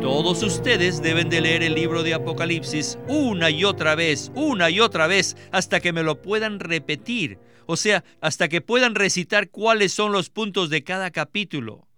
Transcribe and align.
Todos 0.00 0.44
ustedes 0.44 1.02
deben 1.02 1.28
de 1.28 1.40
leer 1.40 1.64
el 1.64 1.74
libro 1.74 2.04
de 2.04 2.14
Apocalipsis 2.14 2.98
una 3.08 3.50
y 3.50 3.64
otra 3.64 3.96
vez, 3.96 4.30
una 4.36 4.70
y 4.70 4.78
otra 4.78 5.08
vez, 5.08 5.36
hasta 5.50 5.80
que 5.80 5.92
me 5.92 6.04
lo 6.04 6.22
puedan 6.22 6.60
repetir. 6.60 7.40
O 7.66 7.76
sea, 7.76 8.04
hasta 8.20 8.48
que 8.48 8.60
puedan 8.60 8.94
recitar 8.94 9.50
cuáles 9.50 9.92
son 9.92 10.12
los 10.12 10.30
puntos 10.30 10.70
de 10.70 10.84
cada 10.84 11.10
capítulo. 11.10 11.88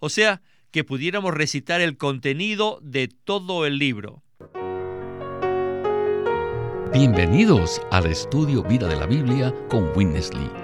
O 0.00 0.08
sea, 0.08 0.42
que 0.72 0.82
pudiéramos 0.82 1.32
recitar 1.32 1.80
el 1.80 1.96
contenido 1.96 2.80
de 2.82 3.06
todo 3.06 3.66
el 3.66 3.78
libro. 3.78 4.24
Bienvenidos 6.92 7.80
al 7.92 8.06
estudio 8.06 8.64
Vida 8.64 8.88
de 8.88 8.96
la 8.96 9.06
Biblia 9.06 9.54
con 9.68 9.96
Witness 9.96 10.34
Lee. 10.34 10.63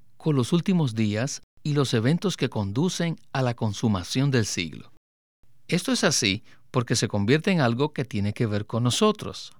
con 0.21 0.35
los 0.35 0.53
últimos 0.53 0.93
días 0.93 1.41
y 1.63 1.73
los 1.73 1.95
eventos 1.95 2.37
que 2.37 2.47
conducen 2.47 3.17
a 3.33 3.41
la 3.41 3.55
consumación 3.55 4.29
del 4.29 4.45
siglo. 4.45 4.91
Esto 5.67 5.91
es 5.91 6.03
así 6.03 6.43
porque 6.69 6.95
se 6.95 7.07
convierte 7.07 7.49
en 7.51 7.59
algo 7.59 7.91
que 7.91 8.05
tiene 8.05 8.31
que 8.33 8.45
ver 8.45 8.67
con 8.67 8.83
nosotros. 8.83 9.53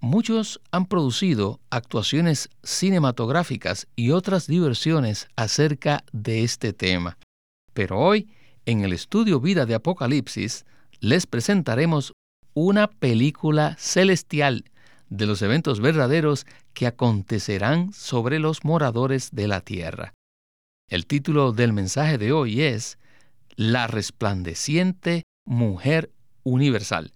Muchos 0.00 0.60
han 0.72 0.86
producido 0.86 1.60
actuaciones 1.70 2.48
cinematográficas 2.64 3.86
y 3.94 4.10
otras 4.10 4.48
diversiones 4.48 5.28
acerca 5.36 6.04
de 6.10 6.42
este 6.42 6.72
tema. 6.72 7.16
Pero 7.72 7.98
hoy, 7.98 8.28
en 8.66 8.80
el 8.82 8.92
estudio 8.92 9.40
Vida 9.40 9.66
de 9.66 9.76
Apocalipsis, 9.76 10.64
les 10.98 11.26
presentaremos 11.26 12.12
una 12.54 12.88
película 12.88 13.76
celestial 13.78 14.64
de 15.10 15.26
los 15.26 15.42
eventos 15.42 15.80
verdaderos 15.80 16.46
que 16.74 16.86
acontecerán 16.86 17.92
sobre 17.92 18.38
los 18.38 18.64
moradores 18.64 19.30
de 19.32 19.48
la 19.48 19.60
tierra. 19.60 20.14
El 20.88 21.06
título 21.06 21.52
del 21.52 21.72
mensaje 21.72 22.18
de 22.18 22.32
hoy 22.32 22.62
es 22.62 22.98
La 23.56 23.86
resplandeciente 23.86 25.22
mujer 25.44 26.10
universal. 26.42 27.12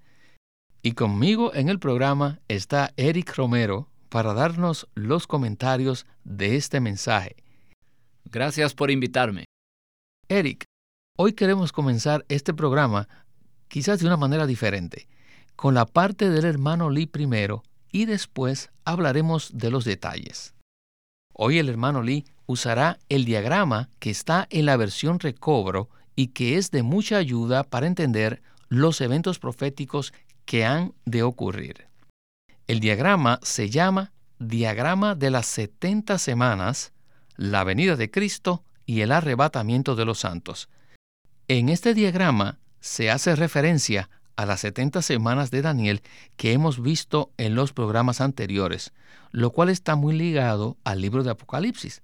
Y 0.82 0.92
conmigo 0.92 1.54
en 1.54 1.68
el 1.68 1.78
programa 1.78 2.40
está 2.48 2.92
Eric 2.96 3.34
Romero 3.36 3.88
para 4.08 4.34
darnos 4.34 4.86
los 4.94 5.26
comentarios 5.26 6.06
de 6.24 6.56
este 6.56 6.80
mensaje. 6.80 7.36
Gracias 8.24 8.74
por 8.74 8.90
invitarme. 8.90 9.44
Eric, 10.28 10.64
hoy 11.18 11.32
queremos 11.32 11.72
comenzar 11.72 12.24
este 12.28 12.54
programa 12.54 13.08
quizás 13.68 13.98
de 13.98 14.06
una 14.06 14.16
manera 14.16 14.46
diferente, 14.46 15.08
con 15.56 15.74
la 15.74 15.86
parte 15.86 16.30
del 16.30 16.44
hermano 16.44 16.90
Lee 16.90 17.06
primero 17.06 17.62
y 17.94 18.06
después 18.06 18.70
hablaremos 18.84 19.52
de 19.54 19.70
los 19.70 19.84
detalles. 19.84 20.52
Hoy 21.32 21.58
el 21.58 21.68
hermano 21.68 22.02
Lee 22.02 22.24
usará 22.44 22.98
el 23.08 23.24
diagrama 23.24 23.88
que 24.00 24.10
está 24.10 24.48
en 24.50 24.66
la 24.66 24.76
versión 24.76 25.20
recobro 25.20 25.88
y 26.16 26.28
que 26.28 26.58
es 26.58 26.72
de 26.72 26.82
mucha 26.82 27.18
ayuda 27.18 27.62
para 27.62 27.86
entender 27.86 28.42
los 28.68 29.00
eventos 29.00 29.38
proféticos 29.38 30.12
que 30.44 30.64
han 30.64 30.92
de 31.04 31.22
ocurrir. 31.22 31.86
El 32.66 32.80
diagrama 32.80 33.38
se 33.44 33.70
llama 33.70 34.12
Diagrama 34.40 35.14
de 35.14 35.30
las 35.30 35.46
70 35.46 36.18
semanas, 36.18 36.92
la 37.36 37.62
venida 37.62 37.94
de 37.94 38.10
Cristo 38.10 38.64
y 38.86 39.02
el 39.02 39.12
arrebatamiento 39.12 39.94
de 39.94 40.04
los 40.04 40.18
santos. 40.18 40.68
En 41.46 41.68
este 41.68 41.94
diagrama 41.94 42.58
se 42.80 43.12
hace 43.12 43.36
referencia 43.36 44.10
a 44.36 44.46
las 44.46 44.60
70 44.60 45.02
semanas 45.02 45.50
de 45.50 45.62
Daniel 45.62 46.02
que 46.36 46.52
hemos 46.52 46.82
visto 46.82 47.30
en 47.36 47.54
los 47.54 47.72
programas 47.72 48.20
anteriores, 48.20 48.92
lo 49.30 49.50
cual 49.50 49.68
está 49.68 49.96
muy 49.96 50.14
ligado 50.14 50.76
al 50.84 51.00
libro 51.00 51.22
de 51.22 51.30
Apocalipsis. 51.30 52.02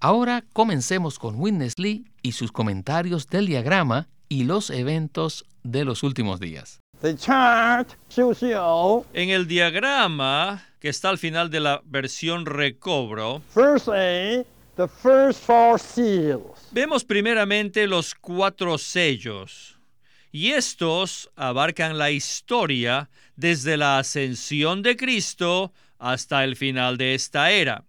Ahora 0.00 0.44
comencemos 0.52 1.18
con 1.18 1.36
Witness 1.40 1.78
Lee 1.78 2.04
y 2.22 2.32
sus 2.32 2.52
comentarios 2.52 3.28
del 3.28 3.46
diagrama 3.46 4.08
y 4.28 4.44
los 4.44 4.70
eventos 4.70 5.44
de 5.62 5.84
los 5.84 6.02
últimos 6.02 6.40
días. 6.40 6.80
En 9.12 9.30
el 9.30 9.46
diagrama 9.46 10.64
que 10.80 10.88
está 10.88 11.10
al 11.10 11.18
final 11.18 11.50
de 11.50 11.60
la 11.60 11.82
versión 11.84 12.46
recobro, 12.46 13.42
vemos 16.72 17.04
primeramente 17.04 17.86
los 17.86 18.14
cuatro 18.14 18.78
sellos. 18.78 19.78
Y 20.34 20.50
estos 20.50 21.30
abarcan 21.36 21.96
la 21.96 22.10
historia 22.10 23.08
desde 23.36 23.76
la 23.76 23.98
ascensión 23.98 24.82
de 24.82 24.96
Cristo 24.96 25.72
hasta 25.96 26.42
el 26.42 26.56
final 26.56 26.96
de 26.96 27.14
esta 27.14 27.52
era 27.52 27.84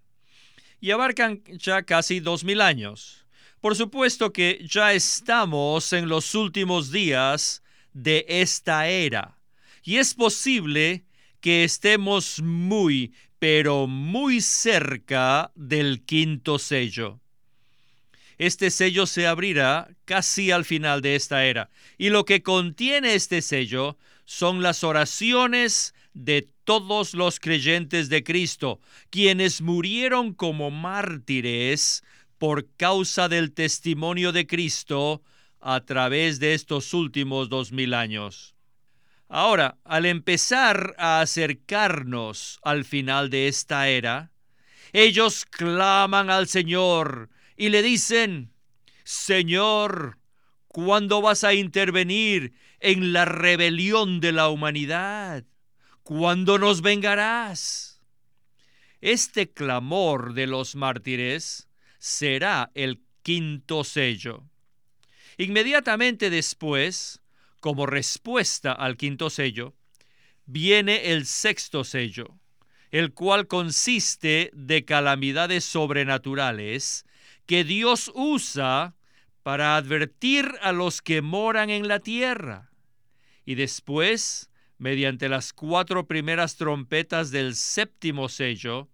y 0.80 0.92
abarcan 0.92 1.42
ya 1.58 1.82
casi 1.82 2.20
dos 2.20 2.44
mil 2.44 2.62
años. 2.62 3.26
Por 3.62 3.76
supuesto 3.76 4.32
que 4.32 4.64
ya 4.64 4.94
estamos 4.94 5.92
en 5.92 6.08
los 6.08 6.36
últimos 6.36 6.92
días 6.92 7.64
de 7.94 8.24
esta 8.30 8.90
era 8.90 9.40
y 9.82 9.98
es 9.98 10.14
posible 10.14 11.04
que 11.42 11.64
estemos 11.64 12.44
muy, 12.44 13.16
pero 13.40 13.88
muy 13.88 14.40
cerca 14.40 15.52
del 15.56 16.06
quinto 16.06 16.60
sello. 16.60 17.20
Este 18.38 18.70
sello 18.70 19.06
se 19.06 19.28
abrirá 19.28 19.90
casi 20.06 20.52
al 20.52 20.66
final 20.66 21.02
de 21.02 21.16
esta 21.16 21.46
era 21.46 21.70
y 21.98 22.10
lo 22.10 22.26
que 22.26 22.44
contiene 22.44 23.16
este 23.16 23.42
sello 23.42 23.98
son 24.26 24.62
las 24.62 24.84
oraciones 24.84 25.94
de 26.14 26.50
todos 26.64 27.14
los 27.14 27.40
creyentes 27.40 28.10
de 28.10 28.24
Cristo, 28.24 28.80
quienes 29.10 29.62
murieron 29.62 30.34
como 30.34 30.72
mártires 30.72 32.04
por 32.38 32.68
causa 32.76 33.30
del 33.30 33.54
testimonio 33.54 34.32
de 34.32 34.48
Cristo 34.48 35.22
a 35.62 35.82
través 35.82 36.40
de 36.40 36.54
estos 36.54 36.94
últimos 36.94 37.50
dos 37.50 37.72
mil 37.72 37.94
años. 37.94 38.56
Ahora, 39.28 39.78
al 39.84 40.06
empezar 40.06 40.96
a 40.98 41.22
acercarnos 41.22 42.60
al 42.64 42.86
final 42.86 43.30
de 43.30 43.48
esta 43.48 43.90
era, 43.90 44.32
ellos 44.94 45.46
claman 45.46 46.30
al 46.30 46.48
Señor 46.48 47.30
y 47.56 47.70
le 47.70 47.82
dicen, 47.82 48.52
Señor, 49.04 50.18
¿cuándo 50.68 51.22
vas 51.22 51.44
a 51.44 51.54
intervenir 51.54 52.54
en 52.80 53.14
la 53.14 53.26
rebelión 53.26 54.20
de 54.20 54.32
la 54.32 54.50
humanidad? 54.50 55.46
¿Cuándo 56.04 56.58
nos 56.58 56.82
vengarás? 56.82 58.02
Este 59.02 59.52
clamor 59.52 60.34
de 60.34 60.48
los 60.48 60.76
mártires 60.76 61.68
será 62.00 62.72
el 62.74 63.02
quinto 63.24 63.84
sello. 63.84 64.44
Inmediatamente 65.38 66.30
después, 66.30 67.22
como 67.60 67.86
respuesta 67.86 68.72
al 68.72 68.98
quinto 68.98 69.30
sello, 69.30 69.74
viene 70.46 71.12
el 71.12 71.26
sexto 71.26 71.84
sello, 71.84 72.40
el 72.92 73.14
cual 73.14 73.48
consiste 73.48 74.52
de 74.54 74.86
calamidades 74.86 75.66
sobrenaturales 75.66 77.05
que 77.46 77.64
Dios 77.64 78.12
usa 78.16 78.96
para 79.44 79.78
advertir 79.78 80.56
a 80.62 80.72
los 80.72 81.02
que 81.02 81.22
moran 81.22 81.70
en 81.70 81.88
la 81.88 82.00
tierra. 82.00 82.72
Y 83.46 83.56
después 83.56 84.50
mediante 84.78 85.30
las 85.30 85.54
cuatro 85.54 86.08
primeras 86.08 86.58
trompetas 86.58 87.32
del 87.32 87.56
séptimo 87.56 88.30
sello, 88.30 88.90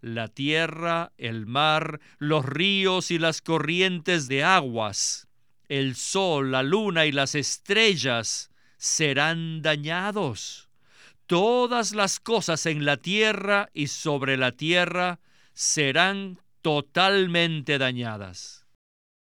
la 0.00 0.28
tierra, 0.28 1.12
el 1.16 1.46
mar, 1.46 2.00
los 2.18 2.44
ríos 2.44 3.10
y 3.10 3.18
las 3.18 3.40
corrientes 3.40 4.28
de 4.28 4.44
aguas, 4.44 5.28
el 5.68 5.96
sol, 5.96 6.52
la 6.52 6.62
luna 6.62 7.06
y 7.06 7.12
las 7.12 7.34
estrellas 7.34 8.50
serán 8.76 9.62
dañados. 9.62 10.68
Todas 11.26 11.94
las 11.94 12.20
cosas 12.20 12.66
en 12.66 12.84
la 12.84 12.98
tierra 12.98 13.70
y 13.72 13.86
sobre 13.86 14.36
la 14.36 14.52
tierra 14.52 15.20
serán 15.54 16.38
totalmente 16.64 17.76
dañadas. 17.76 18.64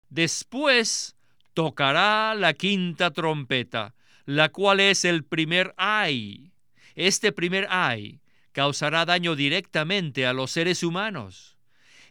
Después 0.10 1.16
tocará 1.54 2.34
la 2.34 2.54
quinta 2.56 3.12
trompeta 3.12 3.94
la 4.28 4.50
cual 4.50 4.82
es 4.82 5.06
el 5.06 5.24
primer 5.24 5.74
ay. 5.78 6.52
Este 6.96 7.32
primer 7.32 7.66
ay 7.70 8.20
causará 8.52 9.06
daño 9.06 9.36
directamente 9.36 10.26
a 10.26 10.34
los 10.34 10.52
seres 10.52 10.84
humanos. 10.84 11.58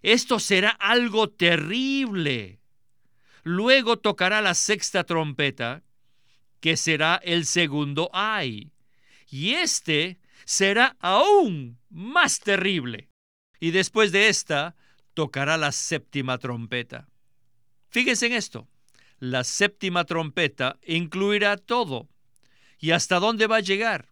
Esto 0.00 0.38
será 0.38 0.70
algo 0.70 1.28
terrible. 1.28 2.58
Luego 3.42 3.98
tocará 3.98 4.40
la 4.40 4.54
sexta 4.54 5.04
trompeta 5.04 5.82
que 6.60 6.78
será 6.78 7.20
el 7.22 7.44
segundo 7.44 8.08
ay. 8.14 8.72
Y 9.28 9.52
este 9.52 10.18
será 10.46 10.96
aún 11.00 11.78
más 11.90 12.40
terrible. 12.40 13.10
Y 13.60 13.72
después 13.72 14.10
de 14.10 14.28
esta, 14.28 14.74
tocará 15.16 15.56
la 15.56 15.72
séptima 15.72 16.36
trompeta. 16.36 17.08
Fíjense 17.88 18.26
en 18.26 18.34
esto. 18.34 18.68
La 19.18 19.44
séptima 19.44 20.04
trompeta 20.04 20.78
incluirá 20.86 21.56
todo. 21.56 22.10
¿Y 22.78 22.90
hasta 22.90 23.18
dónde 23.18 23.46
va 23.46 23.56
a 23.56 23.60
llegar? 23.60 24.10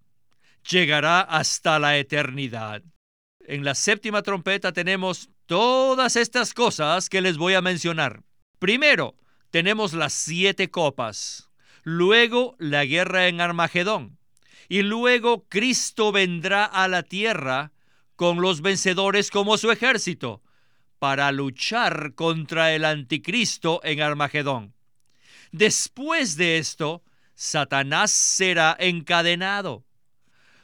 Llegará 0.69 1.21
hasta 1.21 1.79
la 1.79 1.99
eternidad. 1.99 2.83
En 3.41 3.65
la 3.65 3.75
séptima 3.75 4.23
trompeta 4.23 4.73
tenemos 4.73 5.29
todas 5.45 6.17
estas 6.17 6.55
cosas 6.55 7.11
que 7.11 7.21
les 7.21 7.37
voy 7.37 7.53
a 7.53 7.61
mencionar. 7.61 8.23
Primero, 8.59 9.15
tenemos 9.51 9.93
las 9.93 10.15
siete 10.15 10.71
copas. 10.71 11.51
Luego, 11.83 12.57
la 12.59 12.87
guerra 12.87 13.29
en 13.29 13.43
Armagedón. 13.43 14.17
Y 14.71 14.81
luego, 14.81 15.45
Cristo 15.51 16.13
vendrá 16.13 16.65
a 16.65 16.89
la 16.89 17.03
tierra 17.03 17.73
con 18.17 18.41
los 18.41 18.63
vencedores 18.63 19.31
como 19.31 19.59
su 19.59 19.71
ejército 19.71 20.41
para 21.05 21.33
luchar 21.33 22.15
contra 22.15 22.75
el 22.75 22.83
anticristo 22.87 23.83
en 23.85 24.01
Armagedón. 24.01 24.73
Después 25.53 26.39
de 26.39 26.57
esto, 26.57 27.05
Satanás 27.35 28.11
será 28.11 28.75
encadenado. 28.81 29.85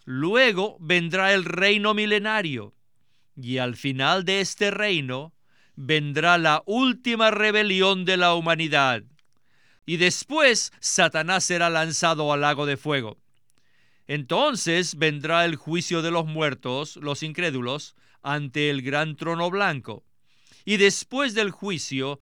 Luego 0.06 0.78
vendrá 0.80 1.34
el 1.34 1.44
reino 1.44 1.92
milenario 1.92 2.72
y 3.36 3.58
al 3.58 3.76
final 3.76 4.24
de 4.24 4.40
este 4.40 4.70
reino 4.70 5.34
vendrá 5.76 6.38
la 6.38 6.62
última 6.64 7.30
rebelión 7.30 8.06
de 8.06 8.16
la 8.16 8.32
humanidad. 8.32 9.02
Y 9.84 9.98
después 9.98 10.72
Satanás 10.80 11.44
será 11.44 11.68
lanzado 11.68 12.32
al 12.32 12.40
lago 12.40 12.64
de 12.64 12.78
fuego. 12.78 13.18
Entonces 14.06 14.96
vendrá 14.96 15.44
el 15.44 15.56
juicio 15.56 16.00
de 16.00 16.10
los 16.10 16.24
muertos, 16.24 16.96
los 16.96 17.22
incrédulos, 17.22 17.94
ante 18.22 18.70
el 18.70 18.80
gran 18.80 19.16
trono 19.16 19.50
blanco. 19.50 20.06
Y 20.64 20.76
después 20.76 21.34
del 21.34 21.50
juicio, 21.50 22.20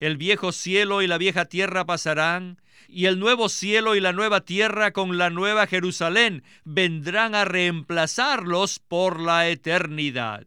el 0.00 0.16
viejo 0.16 0.52
cielo 0.52 1.02
y 1.02 1.06
la 1.06 1.18
vieja 1.18 1.46
tierra 1.46 1.84
pasarán, 1.84 2.60
y 2.88 3.06
el 3.06 3.18
nuevo 3.18 3.48
cielo 3.48 3.94
y 3.94 4.00
la 4.00 4.12
nueva 4.12 4.42
tierra 4.42 4.92
con 4.92 5.16
la 5.16 5.30
nueva 5.30 5.66
Jerusalén 5.66 6.42
vendrán 6.64 7.34
a 7.34 7.44
reemplazarlos 7.44 8.78
por 8.78 9.20
la 9.20 9.48
eternidad. 9.48 10.46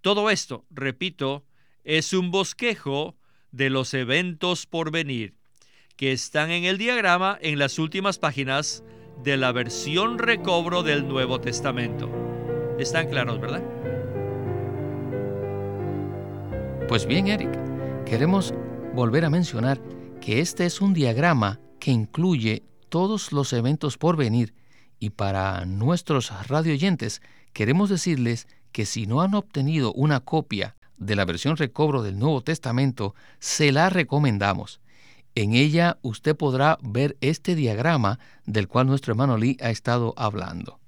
Todo 0.00 0.30
esto, 0.30 0.64
repito, 0.70 1.44
es 1.84 2.12
un 2.12 2.30
bosquejo 2.30 3.16
de 3.50 3.70
los 3.70 3.94
eventos 3.94 4.66
por 4.66 4.90
venir, 4.90 5.34
que 5.96 6.12
están 6.12 6.50
en 6.50 6.64
el 6.64 6.78
diagrama 6.78 7.38
en 7.40 7.58
las 7.58 7.78
últimas 7.78 8.18
páginas 8.18 8.84
de 9.22 9.36
la 9.36 9.52
versión 9.52 10.18
recobro 10.18 10.82
del 10.82 11.06
Nuevo 11.06 11.40
Testamento. 11.40 12.10
¿Están 12.78 13.08
claros, 13.08 13.40
verdad? 13.40 13.81
Pues 16.88 17.06
bien, 17.06 17.28
Eric, 17.28 17.50
queremos 18.04 18.52
volver 18.94 19.24
a 19.24 19.30
mencionar 19.30 19.80
que 20.20 20.40
este 20.40 20.66
es 20.66 20.80
un 20.80 20.92
diagrama 20.92 21.58
que 21.80 21.90
incluye 21.90 22.64
todos 22.88 23.32
los 23.32 23.52
eventos 23.52 23.96
por 23.96 24.16
venir 24.16 24.54
y 24.98 25.10
para 25.10 25.64
nuestros 25.64 26.30
radioyentes 26.48 27.22
queremos 27.52 27.88
decirles 27.88 28.46
que 28.72 28.84
si 28.84 29.06
no 29.06 29.22
han 29.22 29.34
obtenido 29.34 29.92
una 29.94 30.20
copia 30.20 30.76
de 30.98 31.16
la 31.16 31.24
versión 31.24 31.56
recobro 31.56 32.02
del 32.02 32.18
Nuevo 32.18 32.42
Testamento, 32.42 33.14
se 33.38 33.72
la 33.72 33.88
recomendamos. 33.90 34.80
En 35.34 35.54
ella 35.54 35.98
usted 36.02 36.36
podrá 36.36 36.78
ver 36.82 37.16
este 37.20 37.54
diagrama 37.54 38.18
del 38.44 38.68
cual 38.68 38.86
nuestro 38.86 39.12
hermano 39.12 39.38
Lee 39.38 39.56
ha 39.62 39.70
estado 39.70 40.12
hablando. 40.16 40.81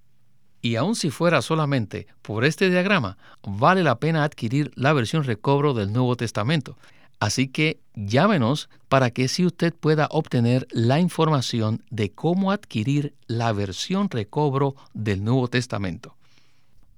Y 0.65 0.77
aun 0.77 0.97
si 0.97 1.11
fuera 1.11 1.43
solamente 1.43 2.07
por 2.23 2.47
este 2.47 2.71
diagrama, 2.71 3.19
vale 3.43 3.83
la 3.83 4.01
pena 4.01 4.25
adquirir 4.25 4.71
la 4.77 4.95
versión 4.95 5.25
recobro 5.25 5.75
del 5.75 5.93
Nuevo 5.93 6.17
Testamento. 6.17 6.79
Así 7.21 7.49
que 7.49 7.81
llámenos 7.95 8.71
para 8.89 9.11
que 9.11 9.29
si 9.29 9.45
usted 9.45 9.75
pueda 9.75 10.09
obtener 10.11 10.67
la 10.71 11.01
información 11.01 11.85
de 11.91 12.13
cómo 12.13 12.51
adquirir 12.51 13.13
la 13.27 13.53
versión 13.53 14.09
recobro 14.09 14.75
del 14.95 15.23
Nuevo 15.23 15.49
Testamento. 15.49 16.17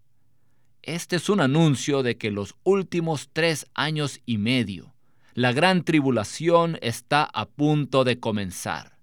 Este 0.87 1.17
es 1.17 1.27
un 1.27 1.41
anuncio 1.41 2.01
de 2.01 2.17
que 2.17 2.31
los 2.31 2.55
últimos 2.63 3.29
tres 3.33 3.65
años 3.73 4.21
y 4.25 4.37
medio, 4.37 4.95
la 5.33 5.51
gran 5.51 5.83
tribulación 5.83 6.79
está 6.81 7.25
a 7.25 7.45
punto 7.45 8.05
de 8.05 8.21
comenzar. 8.21 8.97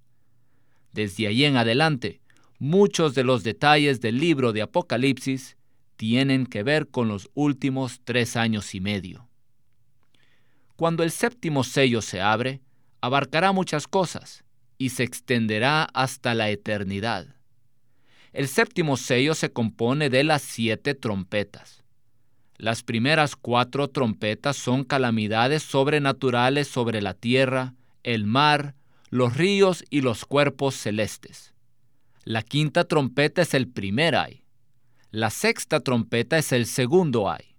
Desde 0.95 1.27
allí 1.27 1.45
en 1.45 1.59
adelante, 1.59 2.23
muchos 2.59 3.15
de 3.15 3.23
los 3.23 3.45
detalles 3.45 4.01
del 4.01 4.19
libro 4.19 4.55
de 4.55 4.63
Apocalipsis 4.63 5.59
tienen 5.97 6.47
que 6.47 6.63
ver 6.63 6.89
con 6.89 7.09
los 7.09 7.29
últimos 7.35 8.01
tres 8.03 8.35
años 8.35 8.75
y 8.75 8.81
medio. 8.81 9.29
Cuando 10.77 11.03
el 11.03 11.11
séptimo 11.11 11.65
sello 11.65 12.01
se 12.01 12.23
abre, 12.23 12.63
abarcará 13.03 13.53
muchas 13.53 13.87
cosas 13.87 14.43
y 14.79 14.89
se 14.89 15.03
extenderá 15.03 15.83
hasta 15.93 16.35
la 16.35 16.49
eternidad. 16.49 17.37
El 18.35 18.49
séptimo 18.49 18.97
sello 18.97 19.37
se 19.37 19.53
compone 19.53 20.11
de 20.11 20.25
las 20.25 20.43
siete 20.43 20.97
trompetas. 20.97 21.85
Las 22.57 22.83
primeras 22.83 23.37
cuatro 23.37 23.87
trompetas 23.87 24.57
son 24.57 24.83
calamidades 24.83 25.63
sobrenaturales 25.63 26.67
sobre 26.67 27.01
la 27.01 27.15
tierra, 27.15 27.75
el 28.03 28.27
mar, 28.27 28.75
los 29.09 29.37
ríos 29.37 29.85
y 29.89 30.01
los 30.01 30.25
cuerpos 30.25 30.75
celestes. 30.75 31.55
La 32.25 32.43
quinta 32.43 32.83
trompeta 32.83 33.41
es 33.43 33.55
el 33.55 33.69
primer 33.69 34.17
ay. 34.17 34.43
La 35.13 35.31
sexta 35.31 35.79
trompeta 35.79 36.37
es 36.37 36.51
el 36.51 36.67
segundo 36.67 37.31
ay. 37.31 37.55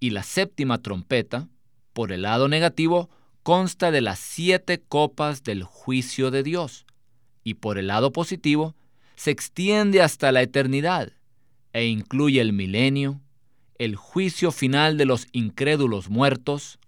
Y 0.00 0.08
la 0.08 0.22
séptima 0.22 0.78
trompeta, 0.78 1.48
por 1.92 2.12
el 2.12 2.22
lado 2.22 2.48
negativo, 2.48 3.10
consta 3.42 3.90
de 3.90 4.00
las 4.00 4.18
siete 4.18 4.80
copas 4.80 5.42
del 5.42 5.64
juicio 5.64 6.30
de 6.30 6.42
Dios 6.42 6.86
y 7.44 7.54
por 7.54 7.76
el 7.76 7.88
lado 7.88 8.10
positivo 8.10 8.74
se 9.16 9.30
extiende 9.30 10.02
hasta 10.02 10.32
la 10.32 10.42
eternidad 10.42 11.12
e 11.72 11.86
incluye 11.86 12.40
el 12.40 12.52
milenio, 12.52 13.20
el 13.78 13.96
juicio 13.96 14.52
final 14.52 14.96
de 14.96 15.06
los 15.06 15.26
incrédulos 15.32 16.08
muertos, 16.10 16.78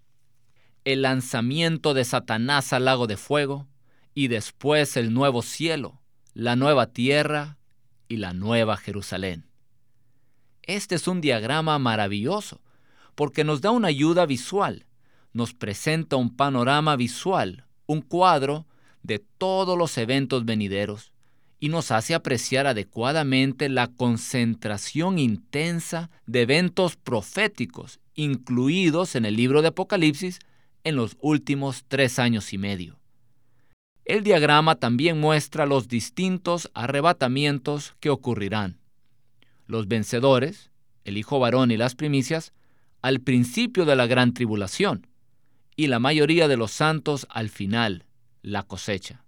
el 0.83 1.01
lanzamiento 1.01 1.93
de 1.93 2.05
Satanás 2.05 2.73
al 2.73 2.85
lago 2.85 3.07
de 3.07 3.17
fuego 3.17 3.67
y 4.13 4.27
después 4.27 4.97
el 4.97 5.13
nuevo 5.13 5.41
cielo, 5.41 5.99
la 6.33 6.55
nueva 6.55 6.87
tierra 6.87 7.57
y 8.07 8.17
la 8.17 8.33
nueva 8.33 8.77
Jerusalén. 8.77 9.45
Este 10.63 10.95
es 10.95 11.07
un 11.07 11.21
diagrama 11.21 11.79
maravilloso 11.79 12.61
porque 13.15 13.43
nos 13.43 13.61
da 13.61 13.71
una 13.71 13.87
ayuda 13.87 14.25
visual 14.25 14.85
nos 15.35 15.53
presenta 15.53 16.15
un 16.15 16.33
panorama 16.33 16.95
visual, 16.95 17.65
un 17.87 18.01
cuadro 18.01 18.65
de 19.03 19.19
todos 19.19 19.77
los 19.77 19.97
eventos 19.97 20.45
venideros 20.45 21.11
y 21.59 21.69
nos 21.69 21.91
hace 21.91 22.13
apreciar 22.13 22.67
adecuadamente 22.67 23.69
la 23.69 23.87
concentración 23.87 25.19
intensa 25.19 26.09
de 26.25 26.41
eventos 26.41 26.95
proféticos 26.95 27.99
incluidos 28.15 29.15
en 29.15 29.25
el 29.25 29.35
libro 29.35 29.61
de 29.61 29.69
Apocalipsis 29.69 30.39
en 30.83 30.95
los 30.95 31.17
últimos 31.19 31.83
tres 31.87 32.17
años 32.17 32.53
y 32.53 32.57
medio. 32.57 32.99
El 34.05 34.23
diagrama 34.23 34.75
también 34.75 35.19
muestra 35.19 35.65
los 35.65 35.87
distintos 35.87 36.69
arrebatamientos 36.73 37.95
que 37.99 38.09
ocurrirán. 38.09 38.79
Los 39.65 39.87
vencedores, 39.87 40.69
el 41.03 41.17
Hijo 41.17 41.39
varón 41.39 41.71
y 41.71 41.77
las 41.77 41.95
primicias, 41.95 42.53
al 43.01 43.19
principio 43.19 43.85
de 43.85 43.95
la 43.95 44.07
gran 44.07 44.33
tribulación, 44.33 45.07
y 45.75 45.87
la 45.87 45.99
mayoría 45.99 46.47
de 46.47 46.57
los 46.57 46.71
santos 46.71 47.27
al 47.29 47.49
final, 47.49 48.05
la 48.41 48.63
cosecha. 48.63 49.24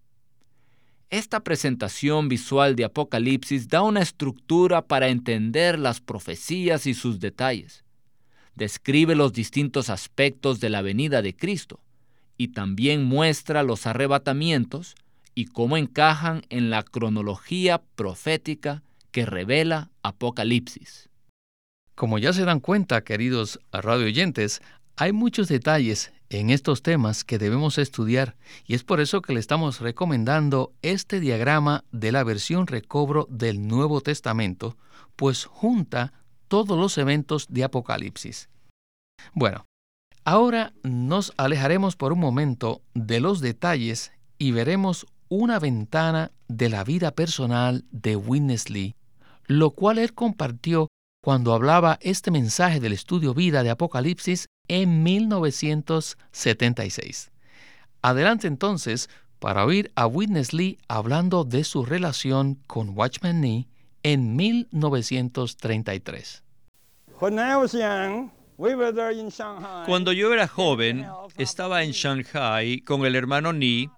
Esta 1.09 1.39
presentación 1.39 2.27
visual 2.27 2.75
de 2.75 2.83
Apocalipsis 2.83 3.69
da 3.69 3.81
una 3.81 4.01
estructura 4.01 4.81
para 4.81 5.07
entender 5.07 5.79
las 5.79 6.01
profecías 6.01 6.85
y 6.85 6.93
sus 6.93 7.21
detalles. 7.21 7.85
Describe 8.55 9.15
los 9.15 9.31
distintos 9.31 9.89
aspectos 9.89 10.59
de 10.59 10.69
la 10.69 10.81
venida 10.81 11.21
de 11.21 11.33
Cristo 11.33 11.79
y 12.37 12.49
también 12.49 13.05
muestra 13.05 13.63
los 13.63 13.87
arrebatamientos 13.87 14.95
y 15.33 15.45
cómo 15.45 15.77
encajan 15.77 16.41
en 16.49 16.69
la 16.69 16.83
cronología 16.83 17.81
profética 17.95 18.83
que 19.11 19.25
revela 19.25 19.89
Apocalipsis. 20.03 21.09
Como 21.95 22.19
ya 22.19 22.33
se 22.33 22.43
dan 22.43 22.59
cuenta, 22.59 23.05
queridos 23.05 23.61
radio 23.71 24.07
oyentes, 24.07 24.61
hay 24.97 25.13
muchos 25.13 25.47
detalles 25.47 26.11
en 26.29 26.49
estos 26.49 26.81
temas 26.81 27.23
que 27.23 27.37
debemos 27.37 27.77
estudiar 27.77 28.35
y 28.65 28.75
es 28.75 28.83
por 28.83 28.99
eso 28.99 29.21
que 29.21 29.33
le 29.33 29.39
estamos 29.39 29.79
recomendando 29.79 30.73
este 30.81 31.19
diagrama 31.19 31.83
de 31.91 32.11
la 32.11 32.23
versión 32.23 32.67
recobro 32.67 33.27
del 33.29 33.67
Nuevo 33.67 34.01
Testamento, 34.01 34.77
pues 35.15 35.45
junta 35.45 36.13
todos 36.47 36.77
los 36.77 36.97
eventos 36.97 37.47
de 37.49 37.63
Apocalipsis. 37.63 38.49
Bueno, 39.33 39.65
ahora 40.25 40.73
nos 40.83 41.33
alejaremos 41.37 41.95
por 41.95 42.13
un 42.13 42.19
momento 42.19 42.81
de 42.93 43.19
los 43.19 43.41
detalles 43.41 44.11
y 44.37 44.51
veremos 44.51 45.05
una 45.29 45.59
ventana 45.59 46.31
de 46.47 46.69
la 46.69 46.83
vida 46.83 47.11
personal 47.11 47.85
de 47.91 48.15
Witness 48.15 48.69
Lee, 48.69 48.95
lo 49.45 49.71
cual 49.71 49.97
él 49.97 50.13
compartió 50.13 50.87
cuando 51.27 51.51
hablaba 51.53 51.99
este 51.99 52.31
mensaje 52.31 52.79
del 52.79 52.93
estudio 52.93 53.33
vida 53.33 53.61
de 53.61 53.69
Apocalipsis 53.69 54.47
en 54.69 55.03
1976. 55.03 57.31
Adelante 58.01 58.47
entonces 58.47 59.09
para 59.37 59.65
oír 59.65 59.91
a 59.95 60.07
Witness 60.07 60.53
Lee 60.53 60.77
hablando 60.87 61.43
de 61.43 61.65
su 61.65 61.83
relación 61.83 62.55
con 62.65 62.97
Watchman 62.97 63.41
Nee 63.41 63.67
en 64.03 64.37
1933. 64.37 66.43
Cuando 69.85 70.13
yo 70.13 70.33
era 70.33 70.47
joven, 70.47 71.05
estaba 71.37 71.83
en 71.83 71.91
Shanghai 71.91 72.79
con 72.79 73.05
el 73.05 73.17
hermano 73.17 73.51
Ni 73.51 73.89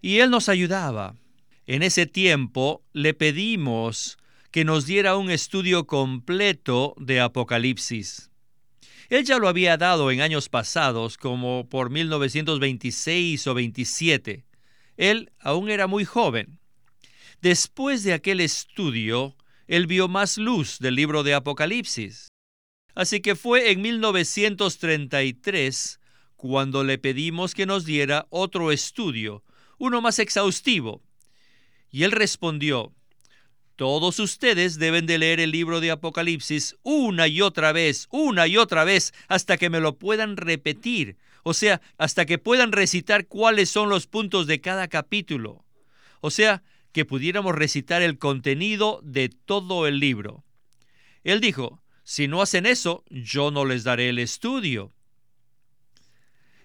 y 0.00 0.20
él 0.20 0.30
nos 0.30 0.48
ayudaba. 0.48 1.14
En 1.66 1.82
ese 1.82 2.06
tiempo 2.06 2.80
le 2.94 3.12
pedimos 3.12 4.16
que 4.50 4.64
nos 4.64 4.86
diera 4.86 5.16
un 5.16 5.30
estudio 5.30 5.86
completo 5.86 6.96
de 6.98 7.20
Apocalipsis. 7.20 8.30
Él 9.08 9.24
ya 9.24 9.38
lo 9.38 9.46
había 9.48 9.76
dado 9.76 10.10
en 10.10 10.20
años 10.20 10.48
pasados, 10.48 11.16
como 11.16 11.68
por 11.68 11.90
1926 11.90 13.46
o 13.46 13.54
27. 13.54 14.44
Él 14.96 15.30
aún 15.38 15.70
era 15.70 15.86
muy 15.86 16.04
joven. 16.04 16.58
Después 17.40 18.02
de 18.02 18.12
aquel 18.12 18.40
estudio, 18.40 19.36
él 19.66 19.86
vio 19.86 20.08
más 20.08 20.36
luz 20.36 20.80
del 20.80 20.96
libro 20.96 21.22
de 21.22 21.34
Apocalipsis. 21.34 22.28
Así 22.94 23.20
que 23.20 23.36
fue 23.36 23.70
en 23.70 23.82
1933 23.82 26.00
cuando 26.36 26.82
le 26.84 26.98
pedimos 26.98 27.54
que 27.54 27.66
nos 27.66 27.84
diera 27.84 28.26
otro 28.30 28.72
estudio, 28.72 29.44
uno 29.78 30.00
más 30.00 30.18
exhaustivo. 30.18 31.02
Y 31.90 32.04
él 32.04 32.12
respondió, 32.12 32.94
todos 33.80 34.18
ustedes 34.18 34.78
deben 34.78 35.06
de 35.06 35.16
leer 35.16 35.40
el 35.40 35.52
libro 35.52 35.80
de 35.80 35.90
Apocalipsis 35.90 36.76
una 36.82 37.28
y 37.28 37.40
otra 37.40 37.72
vez, 37.72 38.08
una 38.10 38.46
y 38.46 38.58
otra 38.58 38.84
vez, 38.84 39.14
hasta 39.26 39.56
que 39.56 39.70
me 39.70 39.80
lo 39.80 39.96
puedan 39.96 40.36
repetir, 40.36 41.16
o 41.44 41.54
sea, 41.54 41.80
hasta 41.96 42.26
que 42.26 42.36
puedan 42.36 42.72
recitar 42.72 43.26
cuáles 43.26 43.70
son 43.70 43.88
los 43.88 44.06
puntos 44.06 44.46
de 44.46 44.60
cada 44.60 44.88
capítulo. 44.88 45.64
O 46.20 46.30
sea, 46.30 46.62
que 46.92 47.06
pudiéramos 47.06 47.54
recitar 47.54 48.02
el 48.02 48.18
contenido 48.18 49.00
de 49.02 49.30
todo 49.30 49.86
el 49.86 49.98
libro. 49.98 50.44
Él 51.24 51.40
dijo, 51.40 51.80
si 52.04 52.28
no 52.28 52.42
hacen 52.42 52.66
eso, 52.66 53.02
yo 53.08 53.50
no 53.50 53.64
les 53.64 53.82
daré 53.82 54.10
el 54.10 54.18
estudio. 54.18 54.92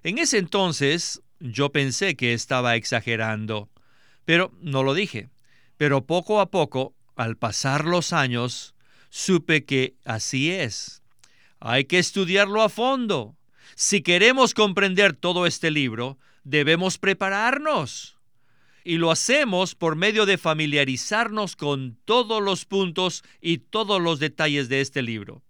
En 0.03 0.17
ese 0.17 0.37
entonces 0.37 1.21
yo 1.39 1.71
pensé 1.71 2.17
que 2.17 2.33
estaba 2.33 2.75
exagerando, 2.75 3.69
pero 4.25 4.51
no 4.59 4.83
lo 4.83 4.93
dije. 4.93 5.29
Pero 5.77 6.05
poco 6.05 6.39
a 6.39 6.51
poco 6.51 6.94
al 7.15 7.37
pasar 7.37 7.85
los 7.85 8.13
años, 8.13 8.75
supe 9.09 9.65
que 9.65 9.95
así 10.05 10.51
es. 10.51 11.01
Hay 11.59 11.85
que 11.85 11.99
estudiarlo 11.99 12.61
a 12.61 12.69
fondo. 12.69 13.35
Si 13.75 14.01
queremos 14.01 14.53
comprender 14.53 15.13
todo 15.13 15.45
este 15.45 15.71
libro, 15.71 16.17
debemos 16.43 16.97
prepararnos. 16.97 18.17
Y 18.83 18.97
lo 18.97 19.09
hacemos 19.09 19.73
por 19.73 19.95
medio 19.95 20.25
de 20.25 20.37
familiarizarnos 20.37 21.55
con 21.55 21.97
todos 22.05 22.41
los 22.41 22.65
puntos 22.65 23.23
y 23.41 23.57
todos 23.57 24.01
los 24.01 24.19
detalles 24.19 24.69
de 24.69 24.81
este 24.81 25.01
libro. 25.01 25.41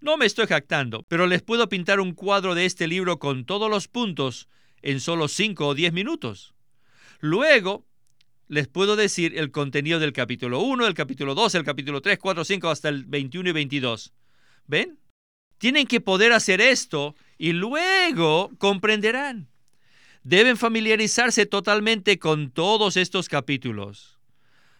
No 0.00 0.16
me 0.16 0.26
estoy 0.26 0.46
jactando, 0.46 1.04
pero 1.08 1.26
les 1.26 1.42
puedo 1.42 1.68
pintar 1.68 2.00
un 2.00 2.14
cuadro 2.14 2.54
de 2.54 2.64
este 2.64 2.86
libro 2.86 3.18
con 3.18 3.44
todos 3.44 3.68
los 3.68 3.88
puntos 3.88 4.48
en 4.80 5.00
solo 5.00 5.28
5 5.28 5.66
o 5.66 5.74
10 5.74 5.92
minutos. 5.92 6.54
Luego 7.20 7.87
les 8.48 8.66
puedo 8.66 8.96
decir 8.96 9.38
el 9.38 9.50
contenido 9.50 9.98
del 9.98 10.12
capítulo 10.12 10.60
1, 10.60 10.86
el 10.86 10.94
capítulo 10.94 11.34
2, 11.34 11.54
el 11.54 11.64
capítulo 11.64 12.00
3, 12.00 12.18
4, 12.18 12.44
5 12.44 12.70
hasta 12.70 12.88
el 12.88 13.04
21 13.04 13.50
y 13.50 13.52
22. 13.52 14.12
¿Ven? 14.66 14.98
Tienen 15.58 15.86
que 15.86 16.00
poder 16.00 16.32
hacer 16.32 16.60
esto 16.60 17.14
y 17.36 17.52
luego 17.52 18.50
comprenderán. 18.58 19.48
Deben 20.22 20.56
familiarizarse 20.56 21.46
totalmente 21.46 22.18
con 22.18 22.50
todos 22.50 22.96
estos 22.96 23.28
capítulos. 23.28 24.18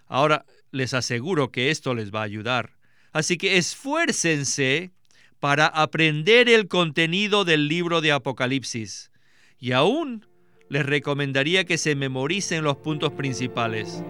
Ahora, 0.06 0.46
les 0.70 0.94
aseguro 0.94 1.50
que 1.50 1.70
esto 1.70 1.94
les 1.94 2.12
va 2.12 2.20
a 2.20 2.25
ayudar. 2.25 2.78
Así 3.12 3.37
que 3.37 3.58
esfuércense 3.58 4.92
para 5.40 5.66
aprender 5.66 6.48
el 6.48 6.68
contenido 6.68 7.44
del 7.44 7.68
libro 7.68 8.00
de 8.00 8.12
Apocalipsis. 8.12 9.10
Y 9.58 9.72
aún 9.72 10.26
les 10.68 10.84
recomendaría 10.84 11.64
que 11.64 11.78
se 11.78 11.94
memoricen 11.94 12.62
los 12.62 12.76
puntos 12.76 13.12
principales. 13.12 14.02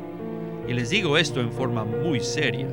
Y 0.66 0.74
les 0.74 0.90
digo 0.90 1.16
esto 1.16 1.40
en 1.40 1.52
forma 1.52 1.84
muy 1.84 2.20
seria. 2.20 2.68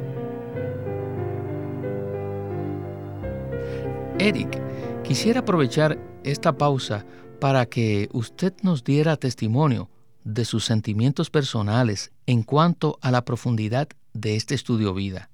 Eric, 4.19 4.61
quisiera 5.03 5.41
aprovechar 5.41 5.99
esta 6.23 6.57
pausa 6.57 7.05
para 7.39 7.65
que 7.65 8.09
usted 8.11 8.53
nos 8.63 8.83
diera 8.83 9.17
testimonio 9.17 9.89
de 10.23 10.45
sus 10.45 10.65
sentimientos 10.65 11.29
personales 11.29 12.11
en 12.25 12.43
cuanto 12.43 12.97
a 13.01 13.11
la 13.11 13.23
profundidad 13.23 13.87
de 14.13 14.35
este 14.35 14.55
estudio 14.55 14.93
vida, 14.93 15.29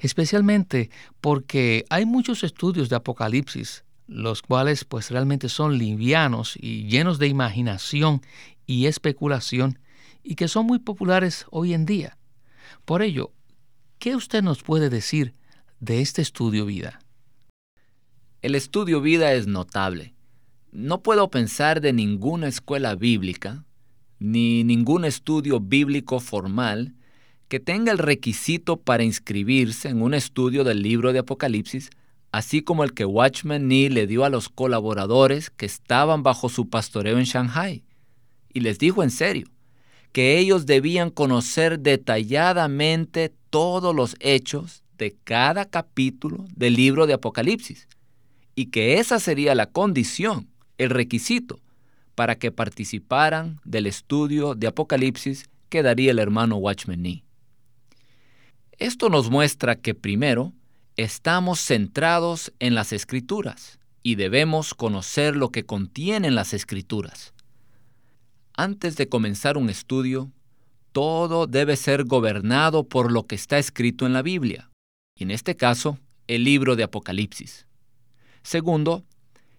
especialmente 0.00 0.90
porque 1.20 1.84
hay 1.90 2.06
muchos 2.06 2.42
estudios 2.44 2.88
de 2.88 2.96
Apocalipsis 2.96 3.84
los 4.12 4.42
cuales 4.42 4.84
pues 4.84 5.10
realmente 5.10 5.48
son 5.48 5.78
livianos 5.78 6.56
y 6.60 6.84
llenos 6.84 7.18
de 7.18 7.28
imaginación 7.28 8.20
y 8.66 8.86
especulación 8.86 9.78
y 10.22 10.34
que 10.34 10.48
son 10.48 10.66
muy 10.66 10.78
populares 10.78 11.46
hoy 11.50 11.74
en 11.74 11.86
día. 11.86 12.18
Por 12.84 13.02
ello, 13.02 13.32
¿qué 13.98 14.14
usted 14.14 14.42
nos 14.42 14.62
puede 14.62 14.90
decir 14.90 15.34
de 15.80 16.00
este 16.00 16.22
estudio 16.22 16.66
vida? 16.66 17.00
El 18.42 18.54
estudio 18.54 19.00
vida 19.00 19.32
es 19.32 19.46
notable. 19.46 20.14
No 20.72 21.02
puedo 21.02 21.30
pensar 21.30 21.80
de 21.80 21.92
ninguna 21.92 22.48
escuela 22.48 22.94
bíblica, 22.94 23.64
ni 24.18 24.62
ningún 24.64 25.04
estudio 25.04 25.60
bíblico 25.60 26.20
formal 26.20 26.94
que 27.48 27.60
tenga 27.60 27.92
el 27.92 27.98
requisito 27.98 28.78
para 28.78 29.04
inscribirse 29.04 29.88
en 29.88 30.00
un 30.02 30.14
estudio 30.14 30.64
del 30.64 30.82
libro 30.82 31.12
de 31.12 31.18
Apocalipsis 31.18 31.90
así 32.32 32.62
como 32.62 32.82
el 32.82 32.94
que 32.94 33.04
Watchman 33.04 33.68
Nee 33.68 33.90
le 33.90 34.06
dio 34.06 34.24
a 34.24 34.30
los 34.30 34.48
colaboradores 34.48 35.50
que 35.50 35.66
estaban 35.66 36.22
bajo 36.22 36.48
su 36.48 36.68
pastoreo 36.68 37.18
en 37.18 37.24
Shanghai. 37.24 37.84
Y 38.52 38.60
les 38.60 38.78
dijo 38.78 39.02
en 39.02 39.10
serio 39.10 39.48
que 40.12 40.38
ellos 40.38 40.66
debían 40.66 41.10
conocer 41.10 41.78
detalladamente 41.78 43.32
todos 43.50 43.94
los 43.94 44.16
hechos 44.20 44.82
de 44.98 45.16
cada 45.24 45.66
capítulo 45.66 46.46
del 46.54 46.74
libro 46.74 47.06
de 47.06 47.14
Apocalipsis, 47.14 47.88
y 48.54 48.66
que 48.66 48.98
esa 48.98 49.18
sería 49.18 49.54
la 49.54 49.66
condición, 49.66 50.48
el 50.78 50.90
requisito, 50.90 51.60
para 52.14 52.36
que 52.36 52.52
participaran 52.52 53.60
del 53.64 53.86
estudio 53.86 54.54
de 54.54 54.66
Apocalipsis 54.66 55.48
que 55.70 55.82
daría 55.82 56.10
el 56.10 56.18
hermano 56.18 56.56
Watchman 56.56 57.00
Nee. 57.02 57.24
Esto 58.78 59.08
nos 59.08 59.30
muestra 59.30 59.76
que 59.76 59.94
primero 59.94 60.52
estamos 60.96 61.60
centrados 61.60 62.52
en 62.58 62.74
las 62.74 62.92
escrituras 62.92 63.78
y 64.02 64.16
debemos 64.16 64.74
conocer 64.74 65.36
lo 65.36 65.50
que 65.50 65.64
contienen 65.64 66.34
las 66.34 66.52
escrituras. 66.52 67.32
Antes 68.54 68.96
de 68.96 69.08
comenzar 69.08 69.56
un 69.56 69.70
estudio, 69.70 70.30
todo 70.92 71.46
debe 71.46 71.76
ser 71.76 72.04
gobernado 72.04 72.84
por 72.84 73.10
lo 73.10 73.26
que 73.26 73.34
está 73.34 73.58
escrito 73.58 74.04
en 74.04 74.12
la 74.12 74.22
Biblia, 74.22 74.70
y 75.18 75.22
en 75.22 75.30
este 75.30 75.56
caso, 75.56 75.98
el 76.26 76.44
libro 76.44 76.76
de 76.76 76.82
Apocalipsis. 76.82 77.66
Segundo, 78.42 79.04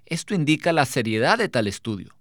esto 0.06 0.36
indica 0.36 0.74
la 0.74 0.86
seriedad 0.86 1.38
de 1.38 1.50
tal 1.50 1.68
estudio, 1.68 2.16